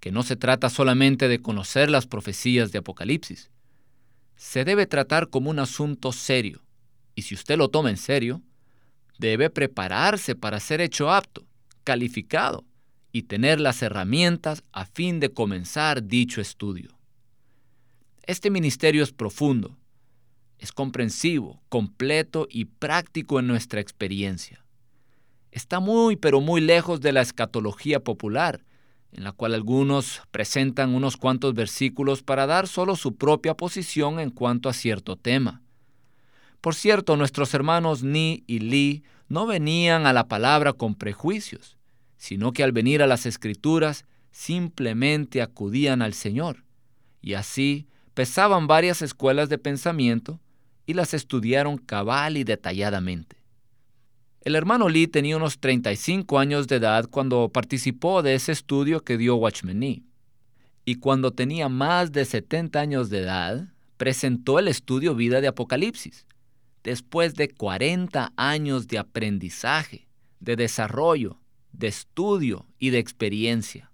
que 0.00 0.12
no 0.12 0.22
se 0.22 0.36
trata 0.36 0.68
solamente 0.68 1.28
de 1.28 1.40
conocer 1.40 1.88
las 1.90 2.06
profecías 2.06 2.72
de 2.72 2.78
Apocalipsis. 2.80 3.50
Se 4.36 4.64
debe 4.64 4.86
tratar 4.86 5.30
como 5.30 5.48
un 5.48 5.60
asunto 5.60 6.12
serio, 6.12 6.60
y 7.14 7.22
si 7.22 7.34
usted 7.34 7.56
lo 7.56 7.68
toma 7.68 7.90
en 7.90 7.96
serio, 7.96 8.42
debe 9.18 9.50
prepararse 9.50 10.34
para 10.34 10.60
ser 10.60 10.80
hecho 10.80 11.10
apto, 11.10 11.46
calificado 11.84 12.64
y 13.12 13.22
tener 13.22 13.60
las 13.60 13.82
herramientas 13.82 14.64
a 14.72 14.86
fin 14.86 15.20
de 15.20 15.32
comenzar 15.32 16.06
dicho 16.06 16.40
estudio. 16.40 16.98
Este 18.24 18.50
ministerio 18.50 19.02
es 19.02 19.12
profundo, 19.12 19.76
es 20.58 20.72
comprensivo, 20.72 21.60
completo 21.68 22.46
y 22.48 22.66
práctico 22.66 23.38
en 23.38 23.48
nuestra 23.48 23.80
experiencia. 23.80 24.64
Está 25.50 25.80
muy 25.80 26.16
pero 26.16 26.40
muy 26.40 26.60
lejos 26.60 27.00
de 27.00 27.12
la 27.12 27.20
escatología 27.20 28.00
popular, 28.00 28.64
en 29.12 29.24
la 29.24 29.32
cual 29.32 29.54
algunos 29.54 30.22
presentan 30.30 30.94
unos 30.94 31.16
cuantos 31.16 31.52
versículos 31.52 32.22
para 32.22 32.46
dar 32.46 32.66
solo 32.66 32.96
su 32.96 33.16
propia 33.16 33.54
posición 33.54 34.20
en 34.20 34.30
cuanto 34.30 34.68
a 34.68 34.72
cierto 34.72 35.16
tema. 35.16 35.61
Por 36.62 36.76
cierto, 36.76 37.16
nuestros 37.16 37.52
hermanos 37.54 38.04
Ni 38.04 38.44
y 38.46 38.60
Li 38.60 39.02
no 39.28 39.46
venían 39.46 40.06
a 40.06 40.12
la 40.12 40.28
palabra 40.28 40.72
con 40.72 40.94
prejuicios, 40.94 41.76
sino 42.16 42.52
que 42.52 42.62
al 42.62 42.70
venir 42.70 43.02
a 43.02 43.08
las 43.08 43.26
escrituras 43.26 44.04
simplemente 44.30 45.42
acudían 45.42 46.02
al 46.02 46.14
Señor, 46.14 46.62
y 47.20 47.34
así 47.34 47.88
pesaban 48.14 48.68
varias 48.68 49.02
escuelas 49.02 49.48
de 49.48 49.58
pensamiento 49.58 50.40
y 50.86 50.94
las 50.94 51.14
estudiaron 51.14 51.78
cabal 51.78 52.36
y 52.36 52.44
detalladamente. 52.44 53.42
El 54.42 54.54
hermano 54.54 54.88
Lee 54.88 55.08
tenía 55.08 55.36
unos 55.36 55.58
35 55.58 56.38
años 56.38 56.68
de 56.68 56.76
edad 56.76 57.08
cuando 57.10 57.48
participó 57.48 58.22
de 58.22 58.36
ese 58.36 58.52
estudio 58.52 59.00
que 59.00 59.18
dio 59.18 59.34
Watchman. 59.34 60.04
Y 60.84 60.94
cuando 60.96 61.32
tenía 61.32 61.68
más 61.68 62.12
de 62.12 62.24
70 62.24 62.78
años 62.78 63.10
de 63.10 63.18
edad, 63.18 63.68
presentó 63.96 64.60
el 64.60 64.68
estudio 64.68 65.16
Vida 65.16 65.40
de 65.40 65.48
Apocalipsis, 65.48 66.26
después 66.82 67.34
de 67.34 67.48
40 67.48 68.32
años 68.36 68.88
de 68.88 68.98
aprendizaje, 68.98 70.08
de 70.40 70.56
desarrollo, 70.56 71.40
de 71.72 71.88
estudio 71.88 72.66
y 72.78 72.90
de 72.90 72.98
experiencia. 72.98 73.90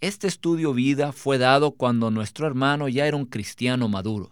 Este 0.00 0.26
estudio 0.26 0.74
vida 0.74 1.12
fue 1.12 1.38
dado 1.38 1.72
cuando 1.72 2.10
nuestro 2.10 2.46
hermano 2.46 2.88
ya 2.88 3.06
era 3.06 3.16
un 3.16 3.26
cristiano 3.26 3.88
maduro. 3.88 4.30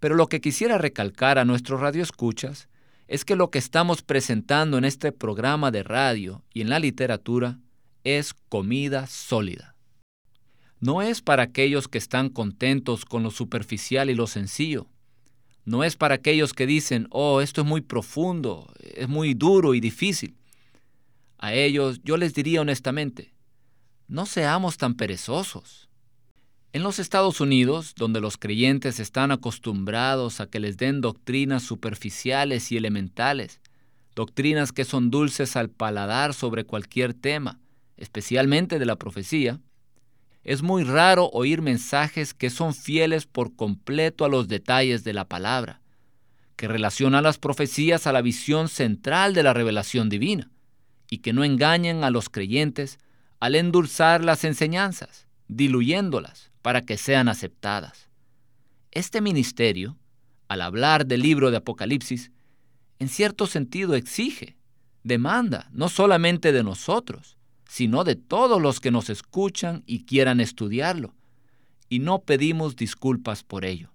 Pero 0.00 0.14
lo 0.14 0.28
que 0.28 0.40
quisiera 0.40 0.78
recalcar 0.78 1.38
a 1.38 1.44
nuestros 1.44 1.80
radioescuchas 1.80 2.68
es 3.08 3.24
que 3.24 3.36
lo 3.36 3.50
que 3.50 3.58
estamos 3.58 4.02
presentando 4.02 4.78
en 4.78 4.84
este 4.84 5.12
programa 5.12 5.70
de 5.70 5.82
radio 5.82 6.44
y 6.52 6.60
en 6.60 6.68
la 6.68 6.78
literatura 6.78 7.58
es 8.04 8.34
comida 8.34 9.06
sólida. 9.06 9.74
No 10.78 11.00
es 11.00 11.22
para 11.22 11.44
aquellos 11.44 11.88
que 11.88 11.98
están 11.98 12.28
contentos 12.28 13.04
con 13.04 13.22
lo 13.22 13.30
superficial 13.30 14.10
y 14.10 14.14
lo 14.14 14.26
sencillo. 14.26 14.88
No 15.66 15.82
es 15.82 15.96
para 15.96 16.14
aquellos 16.14 16.54
que 16.54 16.64
dicen, 16.64 17.08
oh, 17.10 17.40
esto 17.40 17.62
es 17.62 17.66
muy 17.66 17.80
profundo, 17.80 18.72
es 18.78 19.08
muy 19.08 19.34
duro 19.34 19.74
y 19.74 19.80
difícil. 19.80 20.36
A 21.38 21.52
ellos 21.52 22.00
yo 22.04 22.16
les 22.16 22.32
diría 22.34 22.60
honestamente, 22.60 23.34
no 24.06 24.26
seamos 24.26 24.78
tan 24.78 24.94
perezosos. 24.94 25.88
En 26.72 26.84
los 26.84 27.00
Estados 27.00 27.40
Unidos, 27.40 27.94
donde 27.96 28.20
los 28.20 28.36
creyentes 28.36 29.00
están 29.00 29.32
acostumbrados 29.32 30.40
a 30.40 30.46
que 30.46 30.60
les 30.60 30.76
den 30.76 31.00
doctrinas 31.00 31.64
superficiales 31.64 32.70
y 32.70 32.76
elementales, 32.76 33.60
doctrinas 34.14 34.70
que 34.70 34.84
son 34.84 35.10
dulces 35.10 35.56
al 35.56 35.68
paladar 35.68 36.32
sobre 36.32 36.64
cualquier 36.64 37.12
tema, 37.12 37.58
especialmente 37.96 38.78
de 38.78 38.86
la 38.86 38.96
profecía, 38.96 39.60
es 40.46 40.62
muy 40.62 40.84
raro 40.84 41.28
oír 41.32 41.60
mensajes 41.60 42.32
que 42.32 42.50
son 42.50 42.72
fieles 42.72 43.26
por 43.26 43.56
completo 43.56 44.24
a 44.24 44.28
los 44.28 44.46
detalles 44.46 45.02
de 45.02 45.12
la 45.12 45.24
palabra, 45.24 45.80
que 46.54 46.68
relacionan 46.68 47.24
las 47.24 47.36
profecías 47.36 48.06
a 48.06 48.12
la 48.12 48.22
visión 48.22 48.68
central 48.68 49.34
de 49.34 49.42
la 49.42 49.52
revelación 49.52 50.08
divina, 50.08 50.52
y 51.10 51.18
que 51.18 51.32
no 51.32 51.42
engañen 51.42 52.04
a 52.04 52.10
los 52.10 52.28
creyentes 52.28 53.00
al 53.40 53.56
endulzar 53.56 54.24
las 54.24 54.44
enseñanzas, 54.44 55.26
diluyéndolas, 55.48 56.52
para 56.62 56.82
que 56.82 56.96
sean 56.96 57.28
aceptadas. 57.28 58.08
Este 58.92 59.20
ministerio, 59.20 59.98
al 60.46 60.60
hablar 60.60 61.06
del 61.06 61.22
libro 61.22 61.50
de 61.50 61.56
Apocalipsis, 61.56 62.30
en 63.00 63.08
cierto 63.08 63.48
sentido 63.48 63.96
exige, 63.96 64.56
demanda, 65.02 65.68
no 65.72 65.88
solamente 65.88 66.52
de 66.52 66.62
nosotros, 66.62 67.35
sino 67.68 68.04
de 68.04 68.14
todos 68.16 68.60
los 68.60 68.80
que 68.80 68.90
nos 68.90 69.10
escuchan 69.10 69.82
y 69.86 70.04
quieran 70.04 70.40
estudiarlo. 70.40 71.14
Y 71.88 71.98
no 71.98 72.20
pedimos 72.20 72.76
disculpas 72.76 73.42
por 73.42 73.64
ello. 73.64 73.92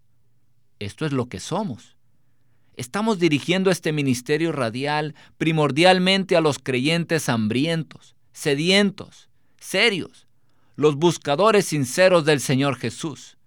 Esto 0.79 1.05
es 1.05 1.11
lo 1.11 1.27
que 1.27 1.39
somos. 1.39 1.95
Estamos 2.75 3.19
dirigiendo 3.19 3.69
este 3.69 3.91
ministerio 3.91 4.51
radial 4.51 5.13
primordialmente 5.37 6.35
a 6.35 6.41
los 6.41 6.57
creyentes 6.57 7.29
hambrientos, 7.29 8.15
sedientos, 8.33 9.29
serios, 9.59 10.27
los 10.75 10.95
buscadores 10.95 11.65
sinceros 11.65 12.25
del 12.25 12.39
Señor 12.39 12.77
Jesús, 12.77 13.37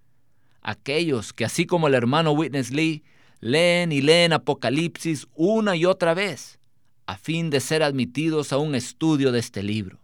aquellos 0.61 1.33
que 1.33 1.43
así 1.43 1.65
como 1.65 1.87
el 1.87 1.95
hermano 1.95 2.31
Witness 2.31 2.71
Lee, 2.71 3.03
leen 3.41 3.91
y 3.91 4.01
leen 4.01 4.31
Apocalipsis 4.31 5.27
una 5.35 5.75
y 5.75 5.85
otra 5.85 6.13
vez, 6.13 6.59
a 7.07 7.17
fin 7.17 7.49
de 7.49 7.59
ser 7.59 7.83
admitidos 7.83 8.53
a 8.53 8.57
un 8.57 8.75
estudio 8.75 9.31
de 9.31 9.39
este 9.39 9.63
libro. 9.63 9.99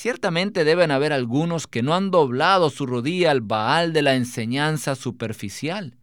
Ciertamente 0.00 0.62
deben 0.62 0.92
haber 0.92 1.12
algunos 1.12 1.66
que 1.66 1.82
no 1.82 1.92
han 1.92 2.12
doblado 2.12 2.70
su 2.70 2.86
rodilla 2.86 3.32
al 3.32 3.40
Baal 3.40 3.92
de 3.92 4.02
la 4.02 4.14
enseñanza 4.14 4.94
superficial 4.94 5.96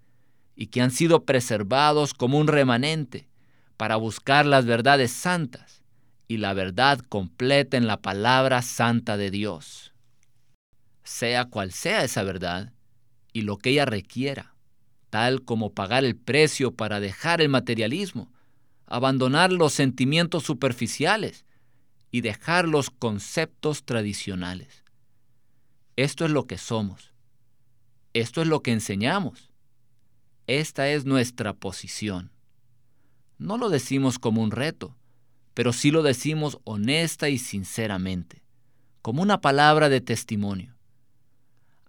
y 0.53 0.67
que 0.67 0.81
han 0.81 0.91
sido 0.91 1.23
preservados 1.23 2.13
como 2.13 2.37
un 2.37 2.47
remanente 2.47 3.29
para 3.77 3.95
buscar 3.95 4.45
las 4.45 4.65
verdades 4.65 5.13
santas 5.13 5.81
y 6.27 6.39
la 6.39 6.53
verdad 6.53 6.99
completa 7.07 7.77
en 7.77 7.87
la 7.87 8.01
palabra 8.01 8.61
santa 8.63 9.15
de 9.15 9.31
Dios. 9.31 9.93
Sea 11.05 11.45
cual 11.45 11.71
sea 11.71 12.03
esa 12.03 12.23
verdad, 12.23 12.73
y 13.31 13.43
lo 13.43 13.57
que 13.57 13.69
ella 13.69 13.85
requiera, 13.85 14.55
tal 15.09 15.41
como 15.43 15.71
pagar 15.73 16.03
el 16.03 16.17
precio 16.17 16.73
para 16.73 16.99
dejar 16.99 17.39
el 17.39 17.47
materialismo, 17.47 18.29
abandonar 18.87 19.53
los 19.53 19.71
sentimientos 19.71 20.43
superficiales 20.43 21.44
y 22.15 22.21
dejar 22.21 22.65
los 22.65 22.91
conceptos 22.91 23.83
tradicionales. 23.83 24.85
Esto 25.97 26.23
es 26.23 26.31
lo 26.31 26.47
que 26.47 26.57
somos. 26.57 27.11
Esto 28.13 28.41
es 28.41 28.47
lo 28.47 28.61
que 28.61 28.71
enseñamos. 28.71 29.51
Esta 30.47 30.87
es 30.87 31.03
nuestra 31.03 31.51
posición. 31.51 32.31
No 33.37 33.57
lo 33.57 33.67
decimos 33.67 34.17
como 34.17 34.41
un 34.41 34.51
reto, 34.51 34.95
pero 35.53 35.73
sí 35.73 35.91
lo 35.91 36.03
decimos 36.03 36.57
honesta 36.63 37.27
y 37.27 37.37
sinceramente, 37.37 38.43
como 39.01 39.21
una 39.21 39.41
palabra 39.41 39.89
de 39.89 39.99
testimonio. 39.99 40.73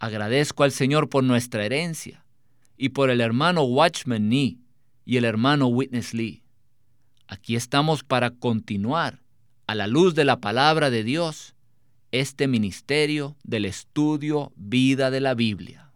Agradezco 0.01 0.65
al 0.65 0.73
Señor 0.73 1.09
por 1.09 1.23
nuestra 1.23 1.65
herencia 1.65 2.25
y 2.77 2.89
por 2.89 3.11
el 3.11 3.21
hermano 3.21 3.63
Watchman 3.63 4.29
Nee 4.29 4.59
y 5.05 5.19
el 5.19 5.25
hermano 5.25 5.69
Witness 5.69 6.15
Lee. 6.15 6.43
Aquí 7.29 7.55
estamos 7.55 8.03
para 8.03 8.33
continuar, 8.33 9.23
a 9.67 9.75
la 9.75 9.87
luz 9.87 10.15
de 10.15 10.25
la 10.25 10.41
palabra 10.41 10.91
de 10.91 11.03
Dios, 11.03 11.55
este 12.13 12.47
ministerio 12.47 13.37
del 13.43 13.65
estudio 13.65 14.53
vida 14.57 15.11
de 15.11 15.21
la 15.21 15.35
Biblia. 15.35 15.91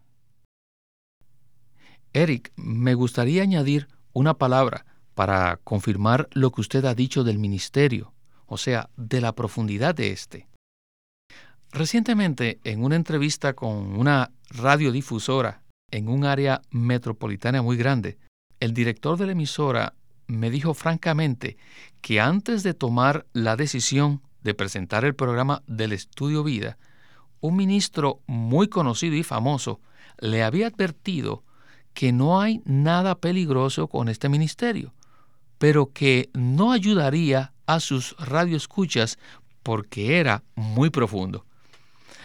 Eric, 2.13 2.51
me 2.57 2.93
gustaría 2.93 3.43
añadir 3.43 3.87
una 4.11 4.33
palabra 4.33 4.85
para 5.13 5.57
confirmar 5.63 6.27
lo 6.33 6.51
que 6.51 6.61
usted 6.61 6.83
ha 6.85 6.95
dicho 6.95 7.23
del 7.23 7.39
ministerio, 7.39 8.13
o 8.45 8.57
sea, 8.57 8.89
de 8.97 9.21
la 9.21 9.33
profundidad 9.33 9.95
de 9.95 10.11
este. 10.11 10.47
Recientemente, 11.71 12.59
en 12.65 12.83
una 12.83 12.97
entrevista 12.97 13.53
con 13.53 13.97
una 13.97 14.31
radiodifusora 14.49 15.63
en 15.89 16.09
un 16.09 16.25
área 16.25 16.61
metropolitana 16.71 17.61
muy 17.61 17.77
grande, 17.77 18.17
el 18.59 18.73
director 18.73 19.17
de 19.17 19.27
la 19.27 19.31
emisora 19.31 19.93
me 20.31 20.49
dijo 20.49 20.73
francamente 20.73 21.57
que 22.01 22.19
antes 22.19 22.63
de 22.63 22.73
tomar 22.73 23.25
la 23.33 23.55
decisión 23.55 24.21
de 24.43 24.53
presentar 24.53 25.05
el 25.05 25.15
programa 25.15 25.61
del 25.67 25.93
Estudio 25.93 26.43
Vida, 26.43 26.77
un 27.41 27.55
ministro 27.55 28.21
muy 28.27 28.67
conocido 28.67 29.15
y 29.15 29.23
famoso 29.23 29.79
le 30.19 30.43
había 30.43 30.67
advertido 30.67 31.43
que 31.93 32.11
no 32.13 32.39
hay 32.39 32.61
nada 32.65 33.15
peligroso 33.15 33.87
con 33.87 34.07
este 34.07 34.29
ministerio, 34.29 34.93
pero 35.57 35.91
que 35.91 36.29
no 36.33 36.71
ayudaría 36.71 37.53
a 37.65 37.79
sus 37.79 38.15
radioescuchas 38.17 39.17
porque 39.63 40.19
era 40.19 40.43
muy 40.55 40.89
profundo. 40.89 41.45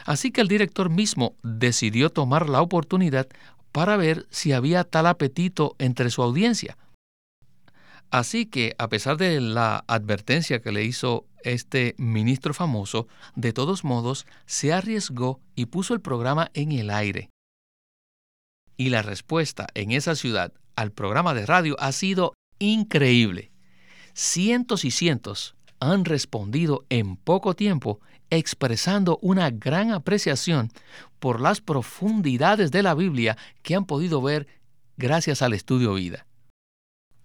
Así 0.04 0.30
que 0.30 0.40
el 0.40 0.48
director 0.48 0.88
mismo 0.88 1.34
decidió 1.42 2.10
tomar 2.10 2.48
la 2.48 2.62
oportunidad 2.62 3.26
para 3.72 3.96
ver 3.96 4.26
si 4.30 4.52
había 4.52 4.84
tal 4.84 5.06
apetito 5.06 5.74
entre 5.78 6.10
su 6.10 6.22
audiencia. 6.22 6.78
Así 8.10 8.46
que, 8.46 8.74
a 8.78 8.88
pesar 8.88 9.16
de 9.16 9.40
la 9.40 9.84
advertencia 9.88 10.60
que 10.60 10.72
le 10.72 10.84
hizo 10.84 11.26
este 11.42 11.94
ministro 11.98 12.54
famoso, 12.54 13.08
de 13.34 13.52
todos 13.52 13.84
modos, 13.84 14.26
se 14.46 14.72
arriesgó 14.72 15.40
y 15.54 15.66
puso 15.66 15.94
el 15.94 16.00
programa 16.00 16.50
en 16.54 16.72
el 16.72 16.90
aire. 16.90 17.30
Y 18.76 18.90
la 18.90 19.02
respuesta 19.02 19.66
en 19.74 19.90
esa 19.90 20.14
ciudad 20.14 20.52
al 20.76 20.92
programa 20.92 21.34
de 21.34 21.46
radio 21.46 21.76
ha 21.78 21.92
sido 21.92 22.34
increíble. 22.58 23.50
Cientos 24.12 24.84
y 24.84 24.90
cientos 24.90 25.56
han 25.80 26.04
respondido 26.04 26.84
en 26.88 27.16
poco 27.16 27.54
tiempo 27.54 28.00
expresando 28.30 29.18
una 29.22 29.50
gran 29.50 29.92
apreciación 29.92 30.70
por 31.18 31.40
las 31.40 31.60
profundidades 31.60 32.70
de 32.70 32.82
la 32.82 32.94
Biblia 32.94 33.36
que 33.62 33.74
han 33.74 33.84
podido 33.84 34.20
ver 34.20 34.46
gracias 34.96 35.42
al 35.42 35.52
estudio 35.52 35.94
vida. 35.94 36.25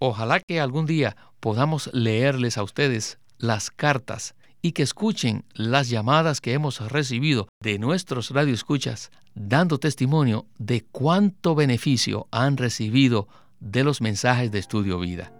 Ojalá 0.04 0.40
que 0.40 0.58
algún 0.58 0.84
día 0.84 1.14
podamos 1.38 1.88
leerles 1.92 2.58
a 2.58 2.64
ustedes 2.64 3.20
las 3.38 3.70
cartas 3.70 4.34
y 4.60 4.72
que 4.72 4.82
escuchen 4.82 5.44
las 5.54 5.90
llamadas 5.90 6.40
que 6.40 6.54
hemos 6.54 6.80
recibido 6.90 7.46
de 7.60 7.78
nuestros 7.78 8.30
radioescuchas 8.30 9.12
dando 9.36 9.78
testimonio 9.78 10.46
de 10.58 10.84
cuánto 10.90 11.54
beneficio 11.54 12.26
han 12.32 12.56
recibido 12.56 13.28
de 13.60 13.84
los 13.84 14.00
mensajes 14.00 14.50
de 14.50 14.58
estudio 14.58 14.98
vida. 14.98 15.32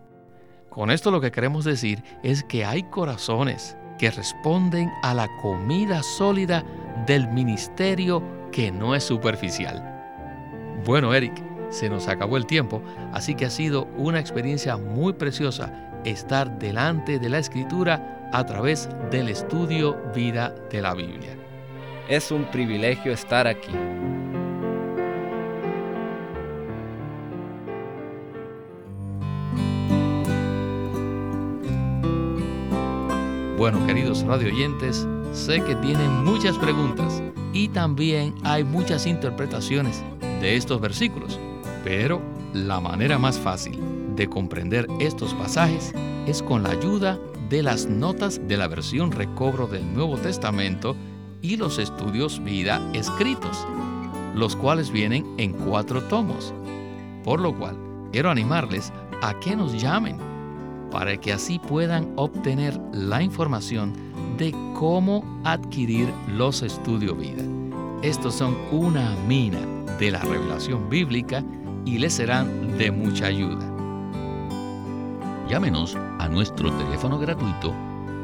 Con 0.70 0.92
esto 0.92 1.10
lo 1.10 1.20
que 1.20 1.32
queremos 1.32 1.64
decir 1.64 2.04
es 2.22 2.44
que 2.44 2.64
hay 2.64 2.84
corazones 2.84 3.76
que 3.98 4.12
responden 4.12 4.92
a 5.02 5.12
la 5.12 5.26
comida 5.42 6.04
sólida 6.04 6.64
del 7.08 7.26
ministerio 7.26 8.22
que 8.52 8.70
no 8.70 8.94
es 8.94 9.02
superficial. 9.02 9.88
Bueno, 10.84 11.14
Eric, 11.14 11.51
se 11.72 11.88
nos 11.88 12.06
acabó 12.06 12.36
el 12.36 12.46
tiempo, 12.46 12.82
así 13.12 13.34
que 13.34 13.46
ha 13.46 13.50
sido 13.50 13.88
una 13.96 14.20
experiencia 14.20 14.76
muy 14.76 15.14
preciosa 15.14 15.90
estar 16.04 16.58
delante 16.58 17.18
de 17.18 17.28
la 17.28 17.38
escritura 17.38 18.30
a 18.32 18.44
través 18.46 18.88
del 19.10 19.28
estudio 19.28 19.96
vida 20.14 20.54
de 20.70 20.82
la 20.82 20.94
Biblia. 20.94 21.36
Es 22.08 22.30
un 22.30 22.44
privilegio 22.50 23.12
estar 23.12 23.46
aquí. 23.46 23.72
Bueno, 33.56 33.86
queridos 33.86 34.24
radioyentes, 34.24 35.06
sé 35.32 35.62
que 35.62 35.76
tienen 35.76 36.24
muchas 36.24 36.58
preguntas 36.58 37.22
y 37.52 37.68
también 37.68 38.34
hay 38.42 38.64
muchas 38.64 39.06
interpretaciones 39.06 40.02
de 40.40 40.56
estos 40.56 40.80
versículos, 40.80 41.38
pero 41.84 42.20
la 42.52 42.80
manera 42.80 43.18
más 43.18 43.38
fácil 43.38 43.78
de 44.16 44.28
comprender 44.28 44.86
estos 45.00 45.34
pasajes 45.34 45.92
es 46.26 46.42
con 46.42 46.62
la 46.62 46.70
ayuda 46.70 47.18
de 47.48 47.62
las 47.62 47.86
notas 47.86 48.40
de 48.46 48.56
la 48.56 48.68
versión 48.68 49.12
recobro 49.12 49.66
del 49.66 49.92
Nuevo 49.92 50.16
Testamento 50.16 50.96
y 51.40 51.56
los 51.56 51.78
estudios 51.78 52.42
vida 52.42 52.80
escritos, 52.94 53.66
los 54.34 54.54
cuales 54.56 54.90
vienen 54.90 55.26
en 55.38 55.52
cuatro 55.52 56.02
tomos. 56.04 56.54
Por 57.24 57.40
lo 57.40 57.56
cual, 57.56 57.76
quiero 58.12 58.30
animarles 58.30 58.92
a 59.22 59.38
que 59.40 59.56
nos 59.56 59.80
llamen 59.80 60.18
para 60.90 61.16
que 61.16 61.32
así 61.32 61.58
puedan 61.58 62.12
obtener 62.16 62.78
la 62.92 63.22
información 63.22 63.92
de 64.36 64.52
cómo 64.74 65.24
adquirir 65.44 66.08
los 66.28 66.62
estudios 66.62 67.16
vida. 67.18 67.42
Estos 68.02 68.34
son 68.34 68.56
una 68.70 69.14
mina 69.26 69.60
de 69.98 70.10
la 70.10 70.20
revelación 70.20 70.88
bíblica 70.90 71.44
y 71.84 71.98
les 71.98 72.14
serán 72.14 72.78
de 72.78 72.90
mucha 72.90 73.26
ayuda. 73.26 73.68
Llámenos 75.48 75.96
a 76.18 76.28
nuestro 76.28 76.72
teléfono 76.72 77.18
gratuito 77.18 77.74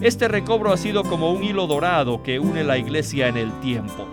este 0.00 0.28
recobro 0.28 0.72
ha 0.72 0.76
sido 0.76 1.04
como 1.04 1.30
un 1.32 1.44
hilo 1.44 1.66
dorado 1.66 2.22
que 2.22 2.38
une 2.38 2.64
la 2.64 2.78
iglesia 2.78 3.28
en 3.28 3.36
el 3.36 3.52
tiempo. 3.60 4.06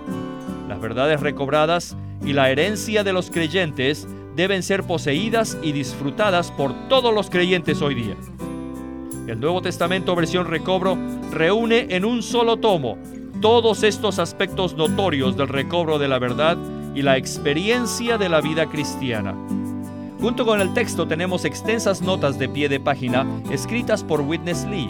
Las 0.68 0.82
verdades 0.82 1.22
recobradas 1.22 1.96
y 2.26 2.34
la 2.34 2.50
herencia 2.50 3.04
de 3.04 3.14
los 3.14 3.32
creyentes 3.32 4.08
deben 4.36 4.64
ser 4.64 4.84
poseídas 4.84 5.58
y 5.64 5.72
disfrutadas 5.72 6.52
por 6.52 6.74
todos 6.90 7.14
los 7.14 7.30
creyentes 7.30 7.82
hoy 7.82 7.96
día. 7.96 8.16
El 9.28 9.40
Nuevo 9.40 9.62
Testamento 9.62 10.16
versión 10.16 10.48
recobro 10.48 10.98
reúne 11.32 11.88
en 11.90 12.06
un 12.06 12.22
solo 12.22 12.58
tomo 12.58 12.98
todos 13.42 13.84
estos 13.84 14.20
aspectos 14.20 14.76
notorios 14.76 15.38
del 15.38 15.48
recobro 15.48 16.00
de 16.00 16.08
la 16.08 16.20
verdad 16.20 16.58
y 16.96 17.02
la 17.02 17.18
experiencia 17.18 18.18
de 18.18 18.30
la 18.30 18.42
vida 18.42 18.66
cristiana. 18.68 19.36
Junto 20.20 20.46
con 20.46 20.60
el 20.60 20.74
texto 20.74 21.08
tenemos 21.08 21.46
extensas 21.46 22.02
notas 22.02 22.40
de 22.40 22.50
pie 22.50 22.68
de 22.68 22.80
página 22.80 23.26
escritas 23.52 24.04
por 24.04 24.22
Witness 24.22 24.66
Lee, 24.66 24.90